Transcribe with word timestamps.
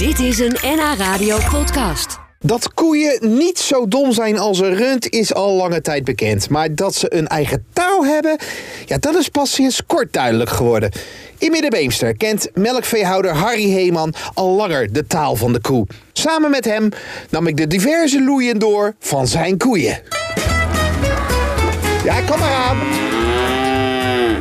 Dit 0.00 0.18
is 0.18 0.38
een 0.38 0.56
NH 0.62 0.98
Radio 0.98 1.38
podcast. 1.50 2.18
Dat 2.38 2.74
koeien 2.74 3.36
niet 3.36 3.58
zo 3.58 3.88
dom 3.88 4.12
zijn 4.12 4.38
als 4.38 4.58
een 4.58 4.74
rund 4.74 5.08
is 5.08 5.34
al 5.34 5.52
lange 5.52 5.80
tijd 5.80 6.04
bekend. 6.04 6.48
Maar 6.48 6.74
dat 6.74 6.94
ze 6.94 7.14
een 7.14 7.26
eigen 7.26 7.64
taal 7.72 8.04
hebben, 8.04 8.38
ja, 8.86 8.98
dat 8.98 9.14
is 9.14 9.28
pas 9.28 9.52
sinds 9.54 9.86
kort 9.86 10.12
duidelijk 10.12 10.50
geworden. 10.50 10.92
In 11.38 11.50
Middenbeemster 11.50 12.16
kent 12.16 12.48
melkveehouder 12.54 13.32
Harry 13.34 13.70
Heeman 13.70 14.14
al 14.34 14.48
langer 14.50 14.92
de 14.92 15.06
taal 15.06 15.36
van 15.36 15.52
de 15.52 15.60
koe. 15.60 15.86
Samen 16.12 16.50
met 16.50 16.64
hem 16.64 16.88
nam 17.30 17.46
ik 17.46 17.56
de 17.56 17.66
diverse 17.66 18.22
loeien 18.22 18.58
door 18.58 18.94
van 18.98 19.26
zijn 19.28 19.58
koeien. 19.58 20.02
Ja, 22.04 22.20
kom 22.20 22.38
maar 22.38 22.54
aan. 22.54 22.78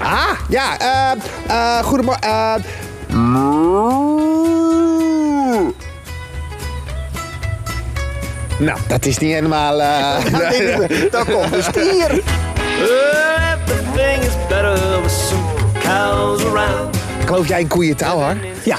Ah, 0.00 0.40
ja, 0.48 0.78
eh, 0.78 1.12
eh, 1.48 1.84
goedemorgen. 1.84 2.22
eh. 2.22 2.54
Nou, 8.58 8.78
dat 8.86 9.04
is 9.06 9.18
niet 9.18 9.32
helemaal. 9.32 9.80
eh, 9.80 10.24
Daar 11.10 11.24
komt 11.30 11.52
de 11.52 11.62
stier. 11.62 12.10
Everything 12.80 14.22
is 14.22 14.32
better 14.48 15.02
with 15.02 15.10
some 15.10 15.42
cows 15.80 16.44
around. 16.44 16.96
Geloof 17.26 17.48
jij 17.48 17.60
in 17.60 17.66
koeientaal, 17.68 18.22
hoor? 18.22 18.36
Ja. 18.64 18.76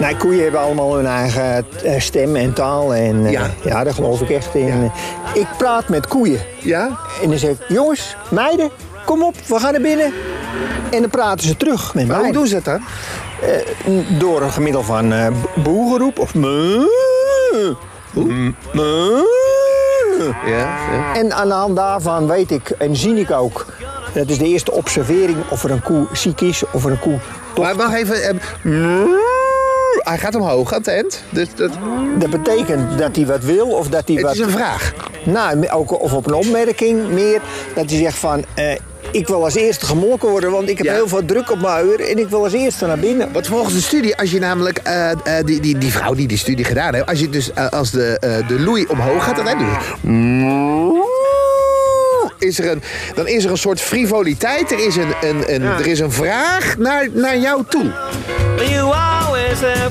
Nee, 0.00 0.16
koeien 0.16 0.42
hebben 0.42 0.60
allemaal 0.60 0.94
hun 0.96 1.06
eigen 1.06 1.64
eh, 1.84 2.00
stem 2.00 2.36
en 2.36 2.52
taal. 2.52 2.94
En, 2.94 3.26
eh, 3.26 3.32
Ja. 3.32 3.50
ja. 3.64 3.84
daar 3.84 3.94
geloof 3.94 4.20
ik 4.20 4.30
echt 4.30 4.54
in. 4.54 4.90
Ik 5.34 5.46
praat 5.58 5.88
met 5.88 6.06
koeien. 6.06 6.40
Ja? 6.58 6.98
En 7.22 7.28
dan 7.28 7.38
zeg 7.38 7.50
ik, 7.50 7.58
jongens, 7.68 8.16
meiden, 8.30 8.70
kom 9.04 9.22
op, 9.22 9.34
we 9.46 9.58
gaan 9.60 9.72
naar 9.72 9.80
binnen. 9.80 10.12
En 10.90 11.00
dan 11.00 11.10
praten 11.10 11.46
ze 11.46 11.56
terug 11.56 11.94
met 11.94 12.06
Maar 12.06 12.16
mij. 12.16 12.24
hoe 12.24 12.34
doen 12.34 12.46
ze 12.46 12.54
dat 12.54 12.64
dan? 12.64 12.80
Door 14.18 14.42
een 14.42 14.52
gemiddel 14.52 14.82
van 14.82 15.12
eh 15.12 15.26
boegeroep 15.54 16.18
of. 16.18 16.32
Ja, 20.46 20.76
ja. 20.92 21.14
En 21.14 21.32
aan 21.32 21.48
de 21.48 21.54
hand 21.54 21.76
daarvan 21.76 22.26
weet 22.26 22.50
ik 22.50 22.70
en 22.70 22.96
zie 22.96 23.14
ik 23.14 23.30
ook. 23.30 23.66
Dat 24.14 24.28
is 24.28 24.38
de 24.38 24.46
eerste 24.46 24.72
observering 24.72 25.36
of 25.50 25.64
er 25.64 25.70
een 25.70 25.82
koe 25.82 26.06
ziek 26.12 26.40
is 26.40 26.62
of 26.72 26.84
er 26.84 26.90
een 26.90 26.98
koe. 26.98 27.18
Maar 27.60 27.74
wacht 27.76 27.94
even. 27.94 28.22
eh, 28.22 28.40
hij 29.96 30.18
gaat 30.18 30.34
omhoog 30.34 30.72
aan 30.72 30.78
het 30.78 30.88
eind. 30.88 31.22
Dus 31.30 31.48
dat, 31.54 31.70
Dat 32.18 32.30
betekent 32.30 32.98
dat 32.98 33.16
hij 33.16 33.26
wat 33.26 33.44
wil 33.44 33.66
of 33.68 33.88
dat 33.88 34.02
hij 34.06 34.16
het 34.16 34.24
wat. 34.24 34.34
is 34.34 34.40
een 34.40 34.50
vraag. 34.50 34.92
Nou, 35.24 35.68
ook 35.68 36.00
of 36.02 36.12
op 36.12 36.26
een 36.26 36.34
opmerking 36.34 37.08
meer. 37.08 37.40
Dat 37.74 37.90
hij 37.90 37.98
zegt 37.98 38.18
van. 38.18 38.44
eh, 38.54 38.76
ik 39.12 39.26
wil 39.26 39.44
als 39.44 39.54
eerste 39.54 39.86
gemolken 39.86 40.28
worden, 40.28 40.50
want 40.50 40.68
ik 40.68 40.76
heb 40.76 40.86
Ja. 40.86 40.92
heel 40.92 41.08
veel 41.08 41.24
druk 41.24 41.50
op 41.50 41.60
mijn 41.60 41.86
uur 41.86 42.00
en 42.10 42.18
ik 42.18 42.28
wil 42.28 42.42
als 42.44 42.52
eerste 42.52 42.86
naar 42.86 42.98
binnen. 42.98 43.32
Want 43.32 43.46
volgens 43.46 43.74
de 43.74 43.80
studie, 43.80 44.16
als 44.16 44.30
je 44.30 44.38
namelijk 44.38 44.78
eh, 44.78 45.10
eh, 45.10 45.16
die, 45.44 45.60
die, 45.60 45.78
die 45.78 45.92
vrouw 45.92 46.14
die 46.14 46.26
die 46.28 46.38
studie 46.38 46.64
gedaan 46.64 46.94
heeft, 46.94 47.06
als 47.06 47.20
je 47.20 47.28
dus 47.30 47.52
eh, 47.52 47.68
als 47.68 47.90
de, 47.90 48.18
eh, 48.20 48.48
de 48.48 48.60
loei 48.60 48.86
omhoog 48.88 49.24
gaat, 49.24 49.36
dan, 49.36 49.46
hè, 49.46 49.54
dus, 49.56 49.66
is 52.38 52.58
er 52.58 52.70
een, 52.70 52.82
dan 53.14 53.26
is 53.28 53.44
er 53.44 53.50
een 53.50 53.56
soort 53.56 53.80
frivoliteit. 53.80 54.72
Er 54.72 54.86
is 54.86 54.96
een, 54.96 55.14
een, 55.20 55.54
een, 55.54 55.62
er 55.62 55.86
is 55.86 56.00
een 56.00 56.12
vraag 56.12 56.76
naar, 56.78 57.08
naar 57.12 57.38
jou 57.38 57.62
toe. 57.68 57.90
You 58.56 58.92
always 58.94 59.60
have. 59.60 59.90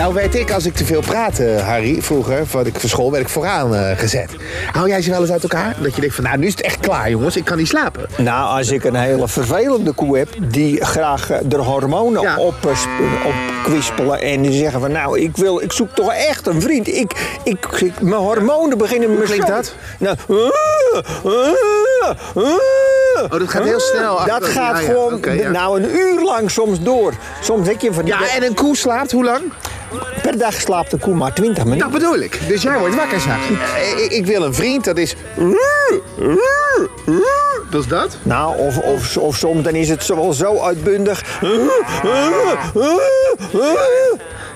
Nou 0.00 0.14
weet 0.14 0.34
ik, 0.34 0.50
als 0.52 0.66
ik 0.66 0.74
te 0.74 0.84
veel 0.84 1.00
praatte, 1.00 1.58
Harry, 1.64 2.02
vroeger, 2.02 2.42
wat 2.50 2.66
ik 2.66 2.80
voor 2.80 2.88
school, 2.88 3.10
werd 3.10 3.22
ik 3.22 3.28
vooraan 3.28 3.74
eh, 3.74 3.98
gezet. 3.98 4.30
Hou 4.72 4.88
jij 4.88 5.02
ze 5.02 5.10
wel 5.10 5.20
eens 5.20 5.30
uit 5.30 5.42
elkaar? 5.42 5.76
Dat 5.80 5.94
je 5.94 6.00
denkt 6.00 6.14
van, 6.16 6.24
nou, 6.24 6.38
nu 6.38 6.46
is 6.46 6.52
het 6.52 6.60
echt 6.60 6.80
klaar, 6.80 7.10
jongens. 7.10 7.36
Ik 7.36 7.44
kan 7.44 7.56
niet 7.56 7.68
slapen. 7.68 8.06
Nou, 8.16 8.56
als 8.58 8.70
ik 8.70 8.84
een 8.84 8.94
hele 8.94 9.28
vervelende 9.28 9.92
koe 9.92 10.18
heb 10.18 10.28
die 10.38 10.84
graag 10.84 11.30
eh, 11.30 11.38
de 11.44 11.56
hormonen 11.56 12.22
Ja. 12.22 12.36
op, 12.38 12.54
eh, 12.66 12.76
sp- 12.76 12.88
opkwispelen 13.26 14.20
en 14.20 14.42
die 14.42 14.52
zeggen 14.52 14.80
van 14.80 14.92
nou, 14.92 15.20
ik, 15.20 15.36
wil, 15.36 15.60
ik 15.60 15.72
zoek 15.72 15.90
toch 15.94 16.12
echt 16.12 16.46
een 16.46 16.60
vriend. 16.62 16.88
Ik, 16.88 17.38
ik, 17.44 17.66
ik- 17.80 18.00
mijn 18.00 18.20
hormonen 18.22 18.78
beginnen 18.78 19.14
me 19.14 19.20
klinkt 19.22 19.46
dat? 19.46 19.74
Nou, 19.98 20.16
Oh, 23.22 23.30
dat 23.38 23.48
gaat 23.48 23.64
heel 23.64 23.80
snel 23.80 24.16
Dat 24.26 24.44
gaat 24.44 24.54
ja, 24.76 24.80
ja, 24.80 24.86
gewoon 24.86 25.20
ja. 25.36 25.50
nou 25.50 25.82
een 25.82 25.96
uur 25.96 26.22
lang 26.24 26.50
soms 26.50 26.80
door. 26.82 27.14
Soms 27.42 27.66
denk 27.66 27.80
je 27.80 27.92
van 27.92 28.06
Ja, 28.06 28.18
en 28.36 28.42
een 28.44 28.54
koe 28.54 28.76
slaapt 28.76 29.12
hoe 29.12 29.24
lang? 29.24 29.40
Per 30.22 30.38
dag 30.38 30.52
slaapt 30.60 30.90
de 30.90 30.98
koe 30.98 31.14
maar 31.14 31.32
20 31.34 31.64
minuten. 31.64 31.90
Dat 31.90 32.00
bedoel 32.00 32.18
ik. 32.18 32.40
Dus 32.48 32.62
jij 32.62 32.78
wordt 32.78 32.94
wakker 32.94 33.20
s'nachts. 33.20 33.46
Eh, 33.48 34.04
Ik, 34.04 34.10
ik 34.12 34.26
wil 34.26 34.42
een 34.42 34.54
vriend, 34.54 34.84
dat 34.84 34.98
is... 34.98 35.14
Dat 37.70 37.80
is 37.80 37.86
dat? 37.88 38.16
Nou, 38.22 38.58
of, 38.58 38.78
of, 38.78 39.16
of 39.16 39.36
soms 39.36 39.62
dan 39.62 39.74
is 39.74 39.88
het 39.88 40.04
zo, 40.04 40.14
wel 40.16 40.32
zo 40.32 40.60
uitbundig. 40.60 41.40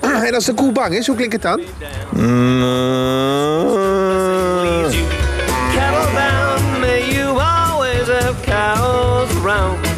En 0.01 0.33
als 0.35 0.45
de 0.45 0.53
koe 0.53 0.71
bang 0.71 0.95
is, 0.95 1.07
hoe 1.07 1.15
klinkt 1.15 1.33
het 1.33 1.41
dan? 1.41 1.61
Cattle 4.83 5.24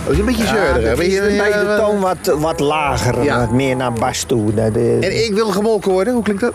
Dat 0.07 0.16
is 0.16 0.19
een 0.22 0.25
beetje 0.25 0.47
zeurderig. 0.47 0.84
Ja, 0.84 0.91
een 0.91 0.97
beetje 0.97 1.22
de 1.22 1.72
eh, 1.72 1.78
toon 1.78 2.00
wat, 2.00 2.18
wat 2.40 2.59
lager, 2.59 3.23
Ja. 3.23 3.40
wat 3.40 3.51
meer 3.51 3.75
naar 3.75 3.94
bas 3.94 4.23
toe. 4.23 4.53
Dat, 4.53 4.75
eh, 4.75 4.94
En 5.03 5.25
ik 5.25 5.34
wil 5.34 5.47
gemolken 5.47 5.91
worden, 5.91 6.13
hoe 6.13 6.23
klinkt 6.23 6.41
dat? 6.41 6.53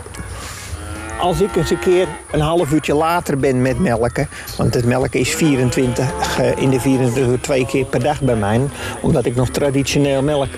Als 1.20 1.40
ik 1.40 1.56
eens 1.56 1.70
een 1.70 1.78
keer 1.78 2.06
een 2.30 2.40
half 2.40 2.72
uurtje 2.72 2.94
later 2.94 3.38
ben 3.38 3.62
met 3.62 3.78
melken, 3.78 4.28
want 4.56 4.74
het 4.74 4.84
melken 4.84 5.20
is 5.20 5.34
24, 5.34 6.38
eh, 6.38 6.62
in 6.62 6.70
de 6.70 6.80
24 6.80 7.26
uur 7.26 7.40
twee 7.40 7.66
keer 7.66 7.84
per 7.84 8.02
dag 8.02 8.20
bij 8.20 8.34
mij, 8.36 8.60
omdat 9.00 9.24
ik 9.24 9.34
nog 9.34 9.48
traditioneel 9.48 10.22
melk. 10.22 10.48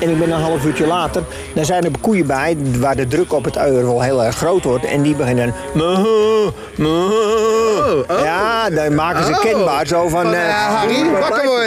En 0.00 0.10
ik 0.10 0.18
ben 0.18 0.30
een 0.30 0.40
half 0.40 0.64
uurtje 0.64 0.86
later, 0.86 1.22
dan 1.54 1.64
zijn 1.64 1.84
er 1.84 1.90
koeien 2.00 2.26
bij 2.26 2.56
waar 2.78 2.96
de 2.96 3.06
druk 3.06 3.32
op 3.32 3.44
het 3.44 3.58
uier 3.58 3.84
wel 3.84 4.00
heel 4.02 4.24
erg 4.24 4.36
groot 4.36 4.64
wordt. 4.64 4.84
En 4.84 5.02
die 5.02 5.14
beginnen. 5.14 5.54
"Meh, 5.74 6.04
meh." 6.76 7.12
Ja, 8.08 8.70
dan 8.70 8.94
maken 8.94 9.24
ze 9.24 9.30
Oh. 9.32 9.40
kenbaar 9.40 9.86
zo 9.86 10.08
van. 10.08 10.22
Van, 10.24 10.34
eh, 10.34 10.48
eh? 10.48 10.82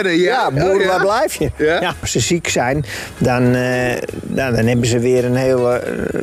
Worden, 0.02 0.18
ja. 0.20 0.32
Ja, 0.32 0.50
boer, 0.50 0.74
Oh, 0.74 0.80
ja. 0.80 0.86
waar 0.86 1.00
blijf 1.00 1.34
je? 1.34 1.50
Ja. 1.56 1.94
Als 2.00 2.12
ze 2.12 2.20
ziek 2.20 2.48
zijn, 2.48 2.84
dan, 3.18 3.54
eh, 3.54 3.96
nou, 4.22 4.54
dan 4.54 4.66
hebben 4.66 4.86
ze 4.86 4.98
weer 4.98 5.24
een 5.24 5.36
hele 5.36 5.72
eh, 5.72 6.20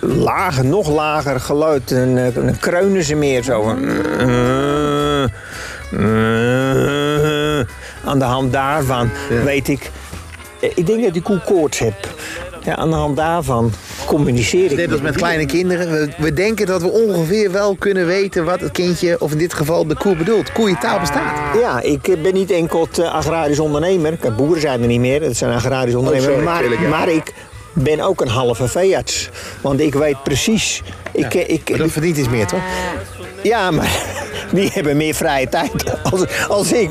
lage, 0.00 0.62
nog 0.62 0.88
lager 0.88 1.40
geluid. 1.40 1.92
Eh, 1.92 1.98
dan 2.34 2.58
kreunen 2.60 3.02
ze 3.04 3.14
meer 3.14 3.42
zo. 3.42 3.68
Aan 8.04 8.18
de 8.18 8.24
hand 8.24 8.52
daarvan 8.52 9.10
weet 9.44 9.68
ik. 9.68 9.90
Ik 10.60 10.86
denk 10.86 11.02
dat 11.04 11.12
die 11.12 11.22
koe 11.22 11.40
koorts 11.44 11.78
heeft. 11.78 12.08
Ja, 12.64 12.76
aan 12.76 12.90
de 12.90 12.96
hand 12.96 13.16
daarvan 13.16 13.72
communiceer 14.08 14.70
ik. 14.70 14.76
Net 14.76 14.92
als 14.92 15.00
met 15.00 15.16
kleine 15.16 15.46
kinderen. 15.46 15.90
We, 15.90 16.08
we 16.18 16.32
denken 16.32 16.66
dat 16.66 16.82
we 16.82 16.88
ongeveer 16.88 17.52
wel 17.52 17.76
kunnen 17.76 18.06
weten 18.06 18.44
wat 18.44 18.60
het 18.60 18.72
kindje, 18.72 19.20
of 19.20 19.32
in 19.32 19.38
dit 19.38 19.54
geval 19.54 19.86
de 19.86 19.94
koe 19.94 20.16
bedoelt. 20.16 20.52
Koeientaal 20.52 21.00
bestaat. 21.00 21.58
Ja, 21.60 21.80
ik 21.80 22.08
eh, 22.08 22.22
ben 22.22 22.34
niet 22.34 22.50
enkel 22.50 22.88
eh, 22.98 23.14
agrarisch 23.14 23.58
ondernemer. 23.58 24.16
Kijk, 24.16 24.36
Boeren 24.36 24.60
zijn 24.60 24.80
er 24.80 24.86
niet 24.86 25.00
meer, 25.00 25.22
het 25.22 25.36
zijn 25.36 25.52
agrarisch 25.52 25.94
ondernemers. 25.94 26.28
Oh, 26.28 26.32
sorry, 26.32 26.48
maar, 26.48 26.82
ja. 26.82 26.88
maar 26.88 27.08
ik 27.08 27.32
ben 27.72 28.00
ook 28.00 28.20
een 28.20 28.28
halve 28.28 28.68
veearts. 28.68 29.28
Want 29.60 29.80
ik 29.80 29.94
weet 29.94 30.22
precies. 30.22 30.82
Ik, 31.12 31.34
eh, 31.34 31.48
ik, 31.48 31.68
Maar 31.70 31.78
dat 31.78 31.90
verdient 31.90 32.16
iets 32.16 32.28
meer, 32.28 32.46
toch? 32.46 32.62
ja, 33.42 33.70
maar 33.70 34.02
die 34.52 34.70
hebben 34.72 34.96
meer 34.96 35.14
vrije 35.14 35.48
tijd 35.48 36.02
als, 36.10 36.46
als 36.48 36.72
ik. 36.72 36.90